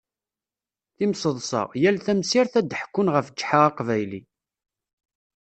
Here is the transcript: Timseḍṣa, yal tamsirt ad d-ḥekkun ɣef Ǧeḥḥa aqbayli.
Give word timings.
Timseḍṣa, 0.97 1.63
yal 1.81 1.97
tamsirt 2.05 2.53
ad 2.59 2.65
d-ḥekkun 2.69 3.11
ɣef 3.15 3.27
Ǧeḥḥa 3.37 3.59
aqbayli. 3.67 4.21